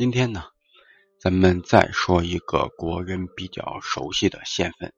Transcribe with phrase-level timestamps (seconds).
[0.00, 0.44] 今天呢，
[1.18, 4.94] 咱们再说一个国人比较熟悉的县份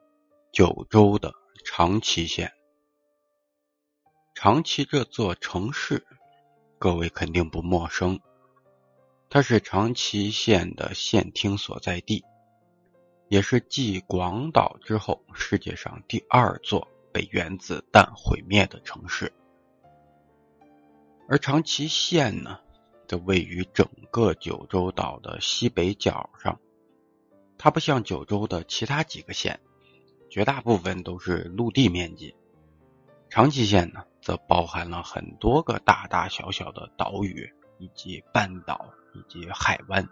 [0.54, 1.34] ——九州的
[1.66, 2.50] 长崎县。
[4.34, 6.06] 长崎这座城市，
[6.78, 8.20] 各位肯定不陌生，
[9.28, 12.24] 它是长崎县的县厅所在地，
[13.28, 19.30] 也是继广岛之后世界上第二座被原子弹毁灭的城市。
[21.28, 22.60] 而长崎县呢？
[23.08, 26.60] 的位于整个九州岛的西北角上，
[27.56, 29.58] 它不像九州的其他几个县，
[30.30, 32.36] 绝大部分都是陆地面积。
[33.30, 40.08] 长崎县呢，则包含了很多个大大小小的岛屿，以及半岛以及海湾。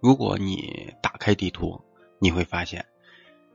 [0.00, 1.80] 如果你打开地图，
[2.18, 2.86] 你会发现，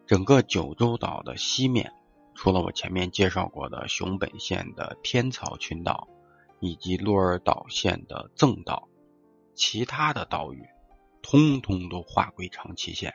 [0.05, 1.91] 整个九州岛的西面，
[2.35, 6.07] 除了我前面介绍过的熊本县的天草群岛。
[6.59, 8.89] 以及鹿儿岛县的赠岛，
[9.53, 10.65] 其他的岛屿
[11.21, 13.13] 通通都划归长崎县。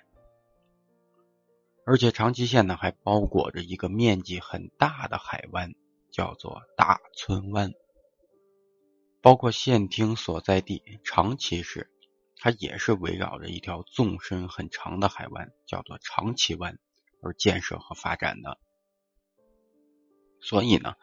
[1.84, 5.74] 而且长崎县呢，还包裹着一个面积很大的海湾，
[6.12, 7.72] 叫做大村湾。
[9.20, 11.90] 包括县厅所在地长崎市，
[12.36, 16.78] 它也是围绕着一条纵深很长的海湾，叫做长崎湾
[17.20, 18.58] 而建设和发展的。
[20.40, 20.94] 所以呢。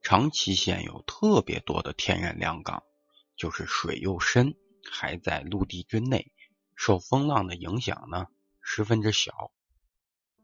[0.00, 2.82] 长崎县有特别多的天然良港，
[3.36, 4.54] 就是水又深，
[4.90, 6.32] 还在陆地之内，
[6.76, 8.26] 受风浪的影响呢
[8.62, 9.50] 十分之小。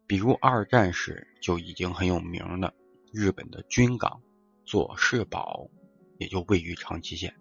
[0.06, 2.74] 比如二战时就已经很有名的
[3.10, 4.20] 日本的军港
[4.66, 5.70] 佐世保，
[6.18, 7.34] 也就位于长崎县。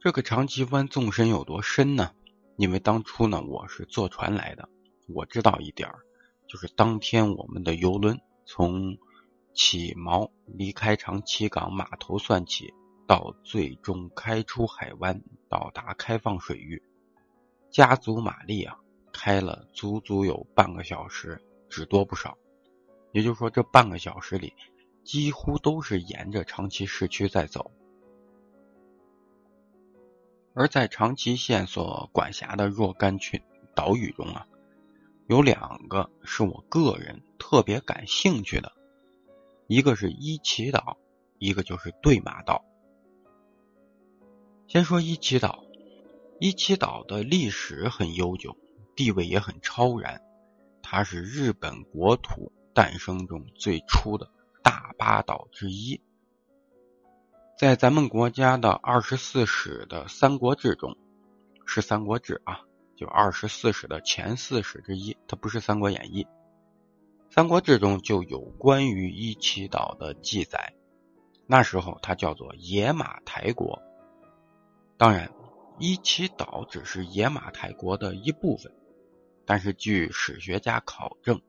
[0.00, 2.12] 这个长崎湾纵深有多深呢？
[2.56, 4.68] 因为当初呢我是坐船来的，
[5.08, 5.88] 我知道一点，
[6.48, 8.98] 就是当天我们的游轮从。
[9.54, 12.72] 起锚离开长崎港码头算起，
[13.06, 16.82] 到最终开出海湾，到达开放水域，
[17.70, 18.78] 加足马力啊，
[19.12, 22.38] 开了足足有半个小时，只多不少。
[23.12, 24.54] 也就是说，这半个小时里，
[25.04, 27.70] 几乎都是沿着长崎市区在走。
[30.54, 33.42] 而在长崎县所管辖的若干群
[33.74, 34.46] 岛屿中啊，
[35.26, 38.72] 有两个是我个人特别感兴趣的。
[39.72, 40.98] 一个是伊奇岛，
[41.38, 42.62] 一个就是对马岛。
[44.68, 45.64] 先说伊奇岛，
[46.38, 48.54] 伊奇岛的历史很悠久，
[48.94, 50.20] 地位也很超然。
[50.82, 54.30] 它是日本国土诞生中最初的
[54.62, 55.98] 大八岛之一，
[57.58, 60.94] 在咱们国家的二十四史的《三国志》中，
[61.64, 62.60] 是《三国志》啊，
[62.94, 66.24] 就二十四史的前四史之一，它不是《三国演义》。
[67.34, 70.74] 《三国志》中就有关于伊奇岛的记载，
[71.46, 73.80] 那时候它叫做野马台国。
[74.98, 75.32] 当然，
[75.78, 78.70] 伊奇岛只是野马台国的一部分，
[79.46, 81.40] 但是据史学家考证，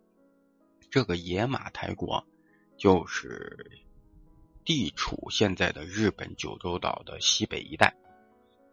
[0.89, 2.25] 这个野马台国
[2.77, 3.83] 就是
[4.63, 7.93] 地处现在的日本九州岛的西北一带。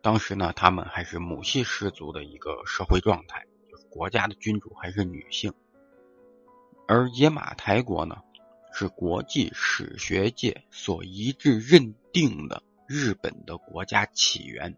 [0.00, 5.52] 当时呢，他们还是母系氏族的一个社会状态，就是国家的君主还是女性。
[6.92, 8.20] 而野马台国呢，
[8.72, 14.76] 是国际史学界所一致认定的日本的国家起源。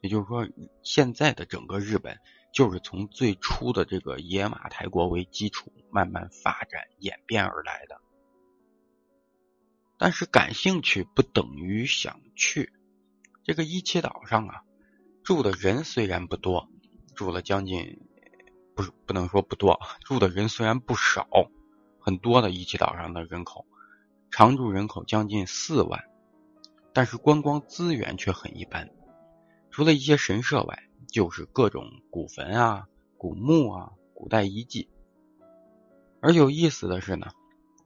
[0.00, 0.48] 也就是说，
[0.82, 2.18] 现在的整个日本
[2.52, 8.00] 就是从最初的这个野马台国为基础，慢慢发展演变而来的。
[9.98, 12.72] 但是感兴趣不等于想去。
[13.44, 14.64] 这个伊奇岛上啊，
[15.22, 16.68] 住的人虽然不多，
[17.14, 18.00] 住了将近。
[18.76, 21.26] 不不能说不多，住的人虽然不少，
[21.98, 23.64] 很多的伊奇岛上的人口，
[24.30, 26.04] 常住人口将近四万，
[26.92, 28.90] 但是观光资源却很一般，
[29.70, 30.78] 除了一些神社外，
[31.08, 34.90] 就是各种古坟啊、古墓啊、古代遗迹。
[36.20, 37.28] 而有意思的是呢，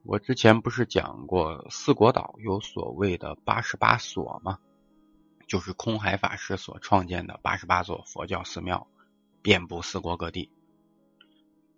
[0.03, 4.59] 我之前不是讲过四国岛有所谓的八十八所吗？
[5.47, 8.89] 就是空海法师所创建的八十八座佛教寺庙，
[9.41, 10.51] 遍布四国各地。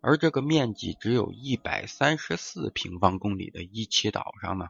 [0.05, 4.67] 而这个面积只有一百三十四平方公里的伊奇岛上呢，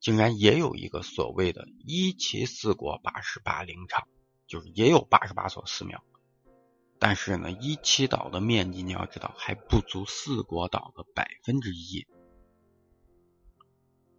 [0.00, 4.06] 竟然也有一个所谓的伊奇四国八十八灵场，
[4.46, 6.04] 就是也有八十八所寺庙。
[6.98, 12.06] 但是呢，伊奇岛的面积你要知道还不足四国岛的百分之一。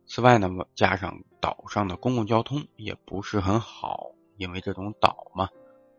[0.08, 5.50] 此外呢，加上岛上的公共交通也不是很好，因为这种岛嘛，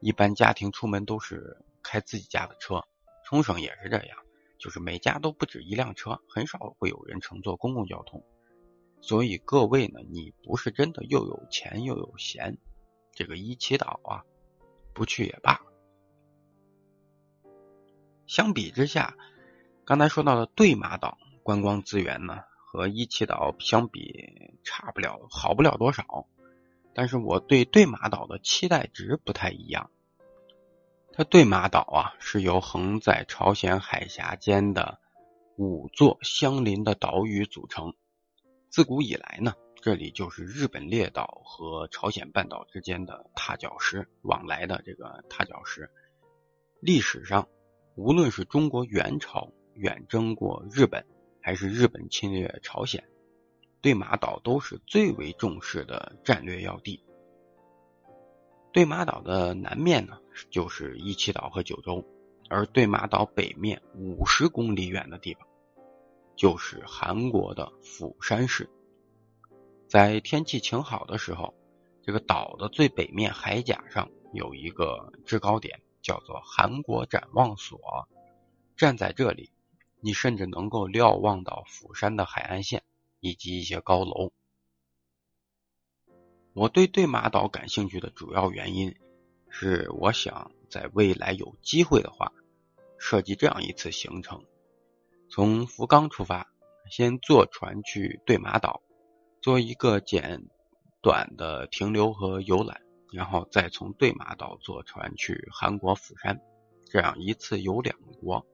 [0.01, 2.85] 一般家庭出门都是开自己家的车。
[3.27, 4.19] 冲绳也是这样，
[4.57, 8.25] 就是每家都不止一辆车，很少会有人乘坐公共交通。
[9.01, 12.57] 所以各位呢，你不是真的又有钱又有闲，
[13.13, 14.23] 这个伊奇岛啊，
[14.95, 15.61] 不去也罢。
[18.29, 19.17] 相比之下，
[19.85, 26.29] 刚才说到的对马岛观光资源呢，和伊奇岛相比差不了，好不了多少。
[26.95, 29.91] 但是我对对马岛的期待值不太一样。
[31.17, 35.01] 它对马岛啊，是由横在朝鲜海峡间的
[35.57, 37.95] 五座相邻的岛屿组成。
[38.69, 45.91] 自古以来呢，这里就是日本列岛和朝鲜半岛之间的踏脚石，往来的这个踏脚石。
[46.81, 47.49] 历史上。
[47.95, 51.07] 无论是中国元朝远征过日本，
[51.41, 53.03] 还是日本侵略朝鲜，
[53.81, 57.03] 对马岛都是最为重视的战略要地。
[58.77, 60.19] 对马岛的南面呢，
[60.51, 62.05] 就是伊气岛和九州，
[62.51, 65.49] 而对马岛北面五十公里远的地方，
[66.37, 68.69] 就是韩国的釜山市。
[69.89, 71.55] 在天气晴好的时候，
[72.03, 75.81] 这个岛的最北面海甲上有一个制高点。
[76.03, 77.81] 叫做韩国展望所，
[78.77, 79.51] 站在这里，
[80.01, 82.85] 你甚至能够瞭望到釜山的海岸线
[83.21, 84.33] 以及一些高楼。
[86.57, 88.97] 我对对马岛感兴趣的主要原因
[89.51, 92.33] 是，我想在未来有机会的话，
[92.99, 94.43] 设计这样一次行程：
[95.29, 96.51] 从福冈出发，
[96.91, 98.81] 先坐船去对马岛，
[99.43, 100.49] 做一个简
[101.03, 102.81] 短的停留和游览。
[103.13, 106.41] 然后再从对马岛坐船去韩国釜山，
[106.87, 108.47] 这样一次游两国。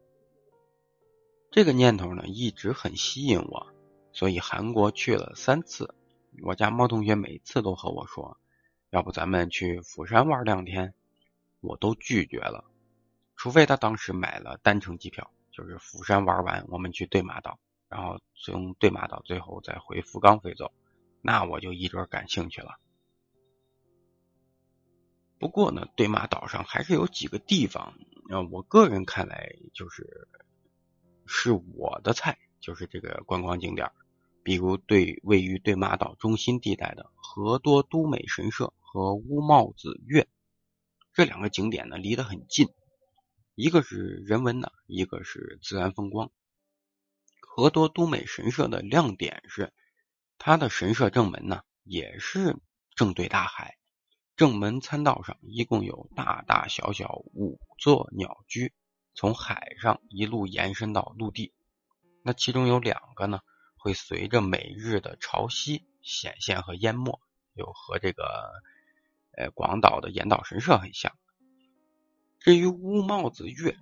[1.52, 3.68] 这个念头呢一直很吸引我，
[4.12, 5.94] 所以韩国去了三次。
[6.40, 8.38] 我家猫同学每次都和我说
[8.90, 10.94] ：“要不咱们去釜山玩两天？”
[11.60, 12.64] 我都拒绝了，
[13.36, 20.72] 除非他当时买了单程机票，就是釜山玩完我们去对马岛，然后从对马岛最后再回福冈飞走，
[21.20, 22.80] 那我就一准感兴趣了。
[25.38, 27.94] 不过呢，对马岛上还是有几个地方，
[28.28, 30.28] 呃，我个人看来就是
[31.26, 33.88] 是我的菜，就是这个观光景点，
[34.42, 40.28] 比如对位于对马岛中心地带的河多都美神社和乌帽子岳
[41.12, 42.68] 这两个景点呢，离得很近，
[43.54, 43.96] 一个是
[44.26, 46.30] 人文的，一个是自然风光。
[47.40, 49.72] 河多都美神社的亮点是
[50.38, 52.56] 它的神社正门呢，也是
[52.94, 53.76] 正对大海。
[54.34, 58.72] 正门参道上一共有大大小小五座鸟居，
[59.14, 61.52] 从海上一路延伸到陆地。
[62.22, 63.40] 那其中有两个呢，
[63.82, 67.20] 会随着每日的潮汐显现和淹没，
[67.52, 68.24] 有和这个
[69.36, 71.12] 呃广岛的岩岛神社很像。
[72.38, 73.76] 至于乌帽子月，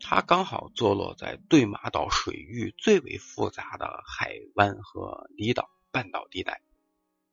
[0.00, 6.60] 它刚好坐落在对马岛水域最为复杂的海湾和离岛半岛地带。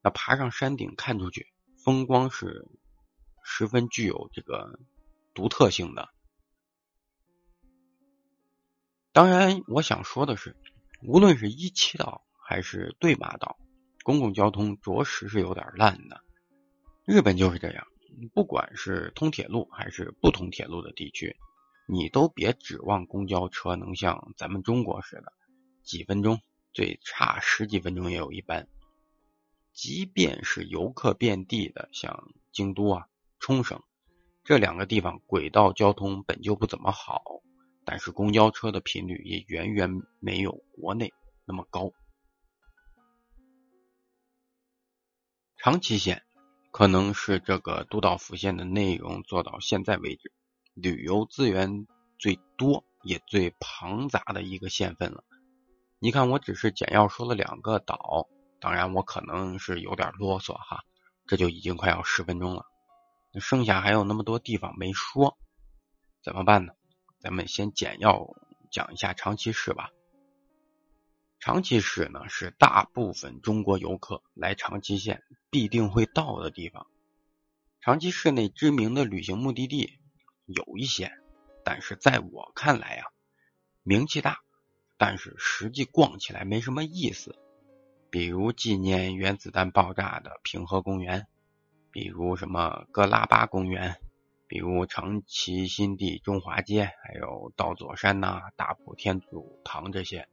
[0.02, 1.52] 那爬上山顶看出去。
[1.84, 2.66] 风光是
[3.44, 4.80] 十分具有这个
[5.36, 6.10] 独特性的。
[9.12, 10.58] 当然，我想说的是，
[11.08, 13.58] 无论是一七岛还是对马岛，
[14.04, 16.20] 公共交通着实是有点烂的。
[17.06, 17.86] 日本就是这样，
[18.34, 21.36] 不管是通铁路还是不通铁路的地区，
[21.88, 25.32] 你都别指望公交车能像咱们中国似的，
[25.84, 26.42] 几分钟，
[26.74, 28.68] 最差十几分钟也有一班。
[29.74, 33.06] 即便是游客遍地的，像京都啊、
[33.40, 33.84] 冲绳
[34.44, 37.22] 这两个地方，轨道交通本就不怎么好，
[37.86, 39.90] 但是公交车的频率也远远
[40.20, 41.14] 没有国内
[41.46, 41.92] 那么高。
[45.58, 46.24] 长崎县
[46.72, 50.32] 可能是这个都道府县的内容做到现在为止
[50.74, 51.88] 旅游资源
[52.20, 55.24] 最多也最庞杂的一个县份了。
[56.00, 58.28] 你看，我只是简要说了两个岛。
[58.60, 60.84] 当然，我可能是有点啰嗦哈，
[61.28, 62.66] 这就已经快要十分钟了，
[63.40, 65.38] 剩下还有那么多地方没说，
[66.24, 66.74] 怎么办呢？
[67.26, 68.36] 咱们先简要
[68.70, 69.90] 讲一下长崎市吧。
[71.40, 76.86] 长崎市呢是大部分中国游客来长崎县必定会到的地方。
[77.82, 79.98] 长崎市内知名的旅行目的地
[80.46, 81.14] 有一些，
[81.64, 83.08] 但是在我看来啊，
[83.82, 84.42] 名气大，
[84.96, 87.36] 但是实际逛起来没什么意思。
[88.12, 91.26] 比如纪念原子弹爆炸的平和公园，
[91.90, 94.00] 比如什么格拉巴公园，
[94.48, 100.28] 比如长崎新地中华街，还有道佐山呐、大埔天主堂这些。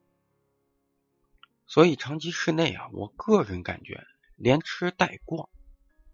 [1.66, 4.04] 所以长崎市内啊，我个人感觉
[4.36, 5.48] 连吃带逛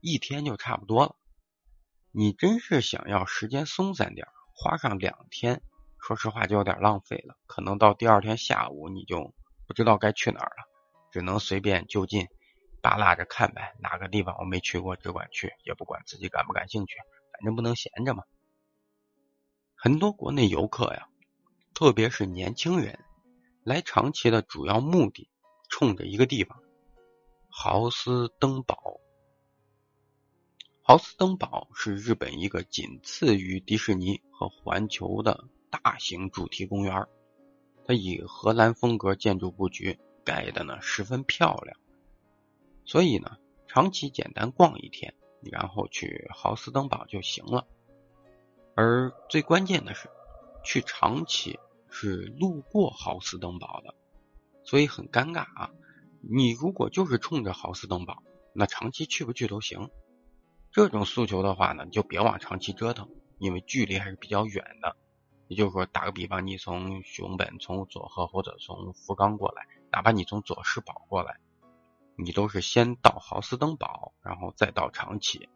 [0.00, 1.16] 一天就差不多了。
[2.12, 5.60] 你真是想要时间松散点，花上两天，
[6.00, 7.36] 说实话就有点浪费了。
[7.46, 9.34] 可能到第二天下午你就
[9.66, 10.68] 不知道该去哪儿了。
[11.10, 12.28] 只能随便就近，
[12.82, 16.96] 扒拉着看呗，哪个地方我没去过，只管去，也不管自己感不感兴趣，
[17.38, 18.24] 反正不能闲着嘛。
[19.76, 21.08] 很多国内游客呀，
[21.72, 22.98] 特别是年轻人，
[23.62, 25.30] 来长崎的主要目的，
[25.70, 26.60] 冲着一个地方——
[27.48, 29.00] 豪斯登堡。
[30.82, 37.06] 豪斯登堡是日本一个仅次于迪士尼和环球的大型主题公园，
[37.86, 41.78] 它以荷兰风格建筑布局，盖的呢十分漂亮。
[42.84, 43.36] 所以呢，
[43.68, 47.66] 长期简单逛一天，然后去豪斯登堡就行了。
[48.74, 50.08] 而最关键的是，
[50.62, 51.58] 去长崎
[51.90, 53.94] 是路过豪斯登堡的，
[54.64, 55.70] 所以很尴尬啊！
[56.20, 59.90] 你如果就是冲着豪斯登堡，那长期去不去都行。
[60.70, 64.96] 这种诉求的话呢，就别往长崎折腾，因为距离还是比较远的。
[65.48, 71.40] 也就是说，打个比方，你从熊本、从佐贺或者从福冈过来，哪怕你从佐世保过来，
[72.20, 75.48] 你都是先到豪斯登堡，然后再到长崎。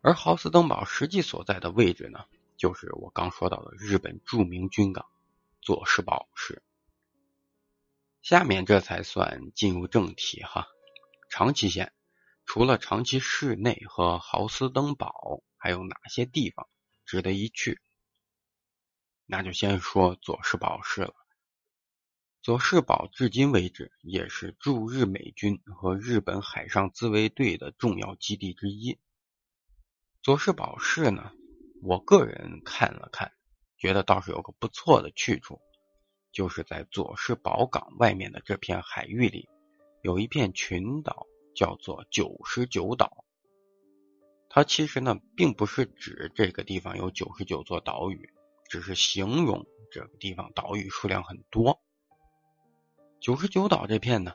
[0.00, 2.24] 而豪斯登堡实际所在的位置呢，
[2.56, 5.06] 就是我刚说到的日本著名军港
[5.62, 6.64] 佐世保市。
[8.22, 10.66] 下面这才算进入正题哈。
[11.30, 11.92] 长崎县
[12.44, 16.68] 除了长崎市内和豪斯登堡，还有哪些地方
[17.04, 17.80] 值得一去？
[19.26, 21.14] 那就先说佐世保市了。
[22.46, 29.00] 佐世保至今为止也是驻日美军和日本海上自卫队的重要基地之一。
[30.22, 31.32] 佐世保市呢，
[31.82, 33.32] 我个人看了看，
[33.76, 35.60] 觉得倒是有个不错的去处，
[36.30, 39.48] 就是在佐世保港外面的这片海域里，
[40.02, 43.24] 有一片群岛，叫做九十九岛。
[44.48, 48.32] 它其实呢，并不是指这个地方有九十九座岛屿，
[48.70, 51.82] 只是形容这个地方岛屿数量很多。
[53.20, 54.32] 九十九岛这片呢，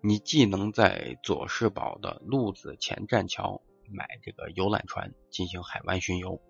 [0.00, 3.62] 你既能在佐世保的鹿子前栈桥。
[3.94, 6.40] 买这个游览船进行海湾巡游，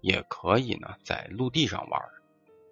[0.00, 2.00] 也可以呢在陆地上玩，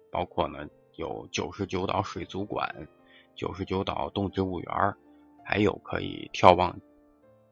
[0.09, 2.87] 包括呢有九十九岛水族馆、
[3.35, 4.95] 九十九岛动植物园，
[5.43, 6.79] 还有可以眺望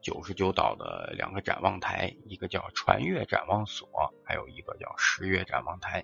[0.00, 3.86] 九十九岛的两个展望台，一个叫船越展望所，
[4.24, 6.02] 还有一个叫十月展望台。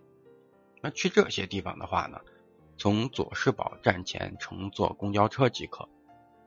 [0.82, 2.20] 那去这些地方的话呢，
[2.78, 5.88] 从佐世保站前乘坐公交车即可，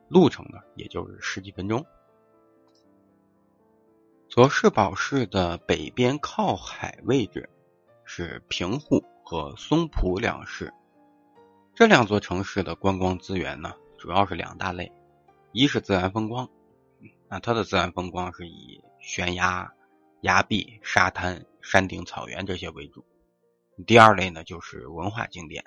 [0.08, 1.86] 路程呢也就是十几分钟。
[4.28, 7.50] 佐世保市的北边靠海位置
[8.04, 10.72] 是平户和松浦两市，
[11.74, 14.92] 这两座城市的观光资源呢，主要是两大类，
[15.52, 16.48] 一是自然风光，
[17.28, 19.74] 那它的自然风光是以悬崖、
[20.22, 23.02] 崖壁、沙滩、山顶草原这些为主；
[23.88, 25.66] 第二类呢，就是文化景点。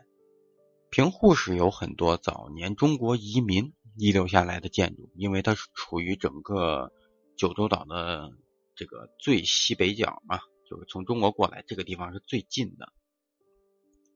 [0.93, 6.93] 平户市有很多早年中国移民遗留下来的建筑，因为它是处于整个
[7.37, 8.31] 九州岛的。
[8.75, 12.91] 这个最西北角嘛，就是从中国过来，这个地方是最近的，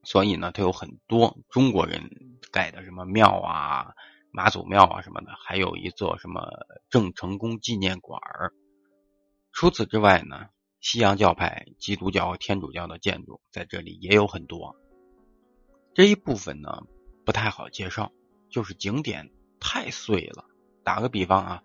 [0.03, 2.11] 所以呢，它有很多中国人
[2.51, 3.93] 盖的什么庙啊、
[4.33, 6.41] 妈祖庙啊什么的，还有一座什么
[6.89, 8.19] 郑成功纪念馆。
[9.53, 10.47] 除此之外呢，
[10.81, 14.75] 西洋教派、基督教天主教的建筑在这里也有很多。
[15.97, 16.83] 这一部分呢
[17.25, 18.13] 不太好介绍，
[18.51, 20.45] 就是景点太碎了。
[20.85, 21.63] 打个比方啊。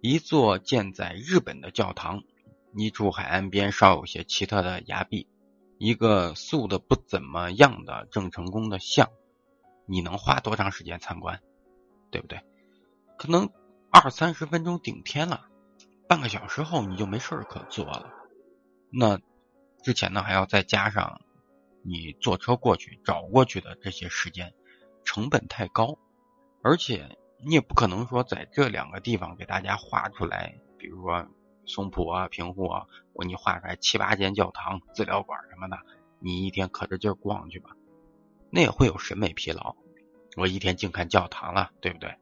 [0.00, 2.24] 一座建在日本的教堂，
[2.74, 5.28] 一处海岸边稍有些奇特的崖壁，
[5.76, 9.10] 一个塑的不怎么样的郑成功的像，
[9.86, 11.40] 你能花多长时间参观？
[12.10, 12.40] 对不对？
[13.16, 13.48] 可能
[13.90, 15.46] 二三十分钟顶天了，
[16.08, 18.12] 半个小时后你就没事可做了。
[18.90, 19.20] 那
[19.84, 21.20] 之前呢还要再加上
[21.82, 24.54] 你坐车过去找过去的这些时间，
[25.04, 25.98] 成本太高，
[26.62, 27.18] 而且。
[27.40, 31.24] 你也不可能说在这两个地方给大家画出来，比如说
[31.66, 35.78] 松浦啊、平户啊，我给你画出来七八间教堂、资料馆什么的，
[36.18, 37.76] 你一天可着劲儿逛去吧，
[38.50, 39.76] 那也会有审美疲劳。
[40.36, 42.16] 我一天净看教堂了，对不对？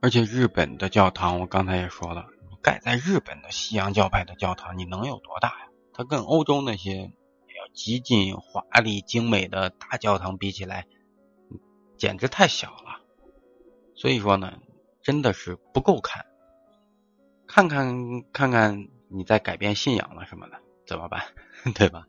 [0.00, 2.26] 而且日本的教堂，我刚才也说了，
[2.62, 5.68] 盖在日本的西洋教派的教堂，你能有多大呀？
[5.92, 7.10] 它跟欧洲那些
[7.76, 10.86] 极尽华丽精美的大教堂比起来，
[11.98, 13.02] 简直太小了。
[13.94, 14.58] 所以说呢，
[15.02, 16.24] 真的是不够看，
[17.46, 21.22] 看看看看，你在改变信仰了什么的，怎么办？
[21.76, 22.08] 对吧？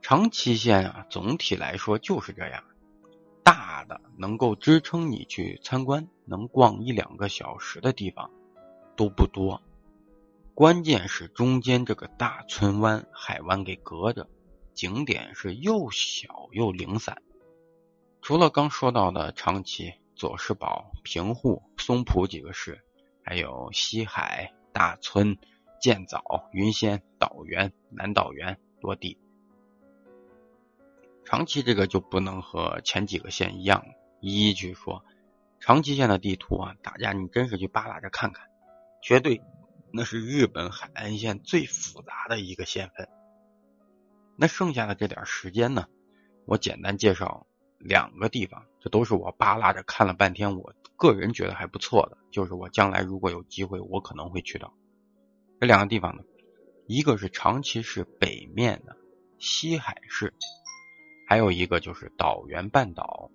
[0.00, 2.62] 长期县啊，总体来说就是这样，
[3.42, 8.30] 大的能够支撑你去参观，能逛一两个小时的地方
[8.96, 9.60] 都不多，
[10.58, 14.28] 关键是中间这个大村湾海湾给隔着，
[14.74, 17.22] 景点是又小又零散，
[18.22, 19.94] 除了刚说到的长崎。
[20.16, 22.80] 佐世保、平户、松浦几个市，
[23.22, 25.38] 还有西海、大村、
[25.80, 29.16] 建早、云仙、岛原、南岛原多地。
[31.24, 33.84] 长崎这个就不能和前几个县一样
[34.18, 35.04] 一一去说。
[35.60, 38.48] 长崎县的地图啊，大家你真是去扒拉着看看，
[39.00, 39.40] 绝对
[39.92, 43.08] 那是日本海岸线最复杂的一个县份。
[44.36, 45.86] 那剩下的这点时间呢，
[46.46, 47.46] 我简单介绍。
[47.80, 54.74] 两个地方，这都是我扒拉着看了半天，我个人觉得还不错的，就是我将来如果有机会，我可能会去到
[55.60, 56.24] 这两个地方呢。
[56.88, 58.96] 一个是长崎市北面的
[59.38, 60.34] 西海市，
[61.28, 63.30] 还有一个就是岛原半岛。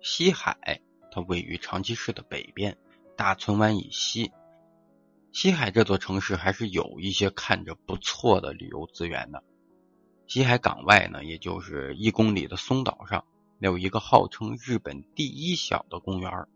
[0.00, 0.80] 西海
[1.10, 2.78] 它位于长崎市的北边，
[3.16, 4.30] 大村湾以西。
[5.34, 9.42] 西海这座城市还是有一些看着不错的旅游资源的。
[10.28, 13.24] 西海港外呢，也就是一公里的松岛上，
[13.58, 16.46] 有一个号称日本第一小的公园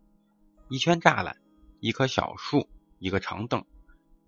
[0.69, 1.37] 一圈栅栏，
[1.81, 2.69] 一棵小树，
[3.01, 3.67] 一个长凳，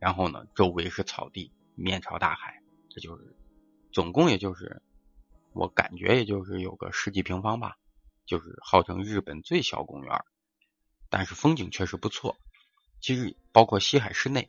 [0.01, 3.37] 然后呢，周围是草地，面朝大海，这就是
[3.93, 4.83] 总共也就是
[5.53, 7.77] 我感觉也就是有个十几平方吧，
[8.27, 10.25] 就是号称日本最小公园
[11.09, 12.37] 但是风景确实不错。
[13.01, 14.49] 其实包括西海市内，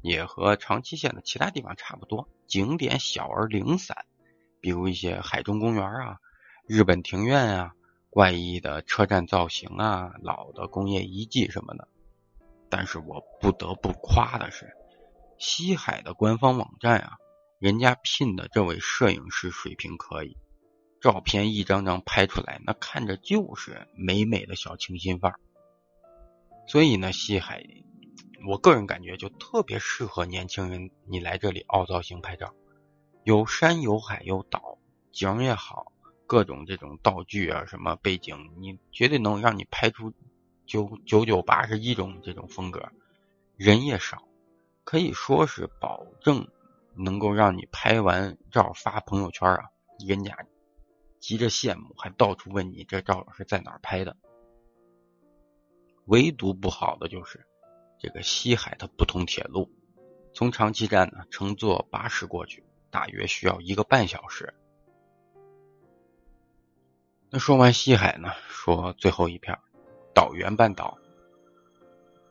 [0.00, 4.04] 也和长崎县的其他地方差不多，景点小而零散。
[4.60, 6.18] 比如一些海中公园啊、
[6.66, 7.74] 日本庭院啊、
[8.10, 11.88] 怪异的车站造型啊、老的工业遗迹什么的。
[12.68, 14.72] 但是我不得不夸的是，
[15.38, 17.16] 西海的官方网站啊，
[17.58, 20.36] 人家聘的这位摄影师水平可以，
[21.00, 25.40] 照片一张张拍出来，那看着就是美美的小清新范儿。
[26.66, 27.62] 所以呢，西海，
[28.48, 32.54] 我个人感觉就特别适合年轻人，你来这里凹造型拍照。
[33.24, 34.78] 有山有海有岛，
[35.12, 35.92] 景也好，
[36.26, 40.12] 各种这种道具啊，什么背景，你绝对能让你拍出
[40.66, 42.80] 九九九八十一种这种风格。
[43.56, 44.26] 人也少，
[44.82, 46.48] 可以说是保证
[46.96, 49.70] 能够让你拍完照发朋友圈啊，
[50.04, 50.36] 人家
[51.20, 54.16] 急着羡慕，还到处问你这照是在哪儿拍的。
[56.06, 57.46] 唯独不好的就是
[57.98, 59.70] 这个西海它不通铁路，
[60.34, 62.64] 从长崎站呢乘坐巴士过去。
[62.90, 64.52] 大约需要一个半小时。
[67.30, 68.28] 那说完西海呢？
[68.50, 69.58] 说最后一片
[70.12, 70.98] 岛原半岛。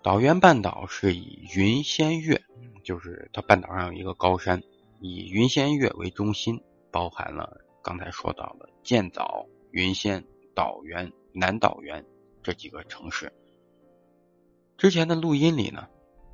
[0.03, 2.43] 岛原半岛是以云仙岳，
[2.83, 4.61] 就是它半岛上有一个高山，
[4.99, 12.05] 以云仙岳为中心，包含了刚才说到的建早、云仙、岛原、南岛原
[12.43, 13.33] 这几个城市。
[14.81, 15.87] 之前的录音里呢。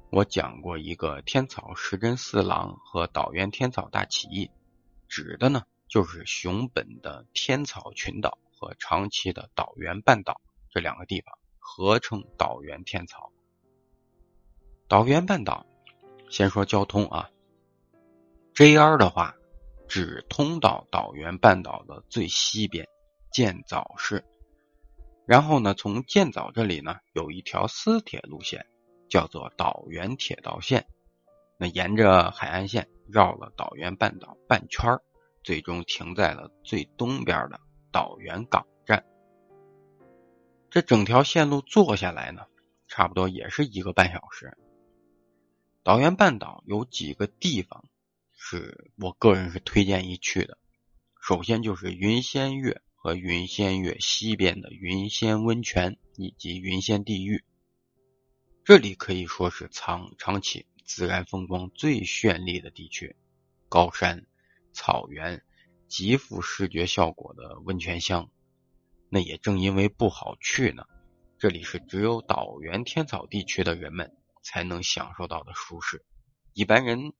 [0.09, 4.49] 我讲过一个天草石真四郎和岛原天草大起义，
[5.09, 13.33] 指的呢就是熊本的天草群岛和长崎的岛原半岛这两个地方合称岛原天草。
[14.87, 15.65] 岛原半岛，
[16.29, 17.29] 先说交通啊
[18.55, 19.35] ，JR 的话
[19.89, 22.87] 只通到岛原半岛的最西边
[23.29, 24.23] 建早市，
[25.27, 28.65] 然后呢从建早这里呢有一条私铁路线。
[29.09, 30.85] 叫做岛原铁道线，
[31.57, 34.99] 那沿着海岸线绕了岛原半岛半圈
[35.45, 37.57] 最终停在了最东边的
[37.89, 39.05] 岛原港站。
[40.69, 42.47] 这整条线路坐下来呢，
[42.89, 44.57] 差不多也是一个半小时。
[45.83, 47.85] 岛原半岛有几个地方
[48.35, 50.57] 是我个人是推荐一去的，
[51.21, 57.45] 首先就是云仙岳和云仙岳西边的云仙温泉以及云仙地狱。
[58.65, 63.15] 这里可以说是长长崎自然风光最绚丽的地区，
[63.69, 64.27] 高山、
[64.73, 65.41] 草原，
[65.87, 68.29] 极富视觉效果的温泉乡。
[69.07, 70.83] 那也正因为不好去呢，
[71.39, 76.03] 这里是只有岛原天草地区的人们才能享受到的舒适，
[76.51, 77.13] 一般人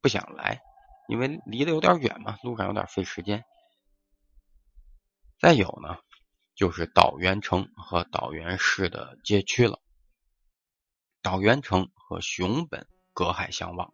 [0.00, 0.60] 不想来，
[1.08, 3.44] 因为离得有点远嘛，路上有点费时间。
[5.42, 5.98] 再有呢，
[6.54, 9.80] 就是岛原城和岛原市的街区了。
[11.20, 13.92] 岛原城和熊本隔海相望，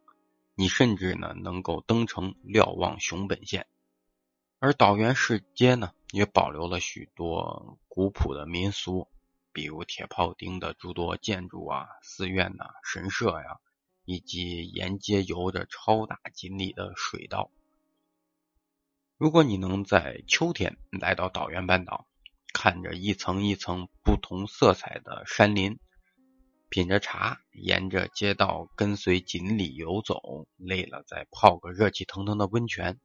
[0.54, 3.66] 你甚至呢能够登城瞭望熊本县。
[4.58, 9.08] 而岛原市街呢也保留了许多古朴的民俗，
[9.50, 13.58] 比如铁炮町的诸多建筑啊、寺院呐、神社呀，
[14.04, 17.50] 以及沿街游着超大锦鲤的水道。
[19.18, 22.06] 如果你能在秋天来到岛原半岛，
[22.54, 25.80] 看着一层一层不同色彩的山林。
[26.70, 33.00] 品着茶，沿着街道跟随锦鲤游走，累了再泡个热气腾腾的温泉。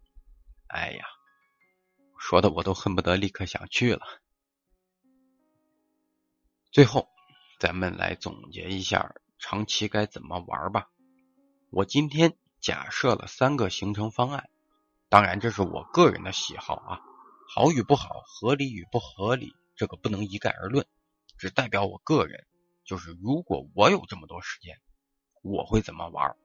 [0.67, 1.04] 哎呀，
[2.19, 4.02] 说的我都恨不得立刻想去了。
[6.71, 7.08] 最后，
[7.60, 10.89] 咱们来总结一下长期该怎么玩吧。
[11.71, 14.49] 我今天假设了三个行程方案，
[15.13, 16.99] 当然这是我个人的喜好啊，
[17.47, 20.88] 好与不好，合理与不合理，这个不能一概而论，
[21.38, 22.47] 只代表我个人。
[22.84, 24.82] 就是如果我有这么多时间，
[25.43, 26.36] 我会怎么玩？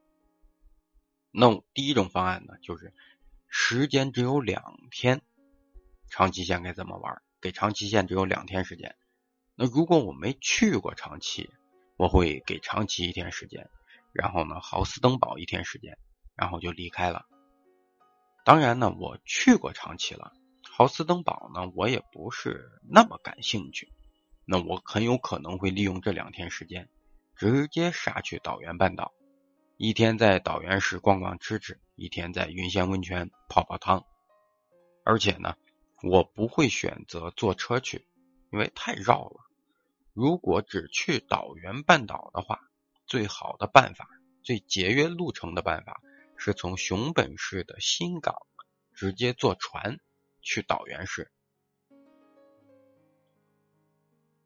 [1.31, 2.92] 那第一种方案呢，就是
[3.46, 5.22] 时间只有两天，
[6.11, 7.22] 长期线该怎么玩？
[7.40, 8.94] 给长期线只有两天时间。
[9.54, 11.48] 那如果我没去过长期，
[11.96, 13.70] 我会给长期一天时间，
[14.12, 15.96] 然后呢，豪斯登堡一天时间，
[16.37, 17.24] 然后就离开了。
[18.48, 20.32] 当然呢，我去过长崎了，
[20.62, 23.92] 豪斯登堡呢，我也不是那么感兴趣。
[24.46, 26.88] 那我很有可能会利用这两天时间，
[27.37, 29.12] 直接杀去岛原半岛，
[29.76, 34.02] 一天在岛原市逛逛吃吃，一天在云仙温泉泡泡汤。
[35.04, 35.54] 而且呢，
[36.02, 38.06] 我不会选择坐车去，
[38.50, 39.40] 因为太绕了。
[40.14, 42.58] 如果只去岛原半岛的话，
[43.04, 44.08] 最好的办法、
[44.42, 46.00] 最节约路程的办法，
[46.38, 48.35] 是从熊本市的新港
[48.94, 49.98] 直接坐船
[50.40, 51.31] 去岛原市。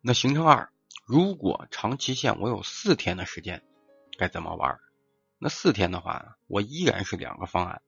[0.00, 0.72] 那行程二，
[1.05, 3.62] 如果长期线我有四天的时间，
[4.18, 4.81] 该怎么玩？
[5.38, 7.83] 那四天的话，我依然是两个方案，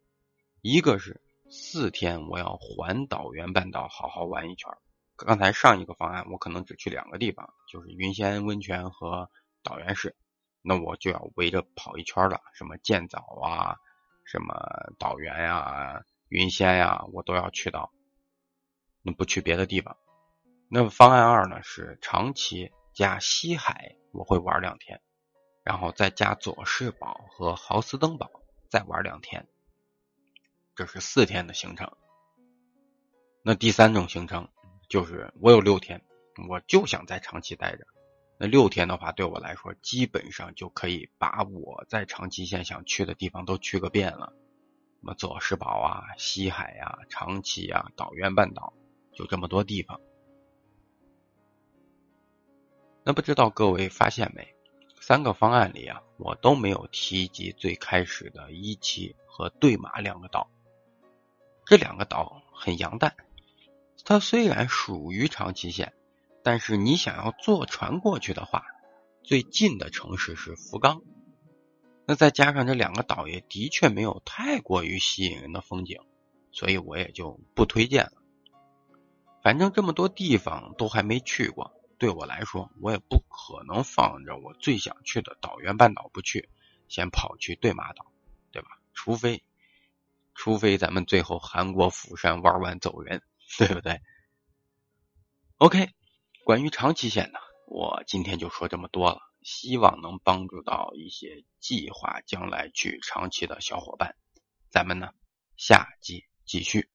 [0.61, 4.71] 一个是四天我要环岛原半岛好好玩一圈。
[5.17, 9.31] 刚才上一个方案我可能只去两个地方，就是云仙温泉和
[9.63, 10.15] 岛原市，
[10.61, 13.77] 那我就要围着跑一圈了，什么建早啊，
[14.25, 14.55] 什么
[14.99, 17.93] 岛原呀、云仙呀，我都要去到，
[19.03, 19.97] 那不去别的地方。
[20.69, 25.01] 那么方案二呢是长崎加西海，我会玩两天，
[25.63, 28.31] 然后再加佐世保和豪斯登堡，
[28.71, 29.47] 再玩两天，
[30.75, 31.97] 这是四天的行程。
[33.43, 34.49] 那第三种行程
[34.89, 36.03] 就是我有六天，
[36.49, 37.85] 我就想在长崎待着。
[38.37, 44.33] 那六天的话，对我来说基本上就可以把我在长崎县想去的地方都去个遍了。
[45.01, 48.73] 什么佐世保啊、西海呀、长崎啊、岛原半岛，
[49.13, 50.01] 就这么多地方。
[53.05, 54.55] 那不知道各位发现没？
[55.01, 60.49] 三个方案里啊，我都没有提及最开始的一期和对马两个岛。
[61.67, 63.15] 这两个岛很洋淡，
[64.05, 65.93] 它虽然属于长崎县，
[66.45, 68.67] 但是你想要坐船过去的话，
[69.23, 71.01] 最近的城市是福冈。
[72.07, 75.99] 那再加上这两个岛也的确没有太过于吸引人的风景，
[76.53, 78.13] 所以我也就不推荐了。
[79.43, 81.73] 反正这么多地方都还没去过。
[81.97, 86.51] 对我来说，我也不可能放着我最想去的岛原半岛不去，
[86.89, 88.05] 先跑去对马岛，
[88.53, 88.69] 对吧？
[88.93, 89.43] 除非，
[90.35, 93.23] 除非咱们最后韩国釜山玩完走人，
[93.57, 94.03] 对不对
[95.57, 95.89] ？OK，
[96.45, 104.15] 关于长期险呢，我今天就说这么多了，希望能帮助到一些计划将来去长期的小伙伴。
[104.69, 105.09] 咱们呢，
[105.57, 106.94] 下集继续。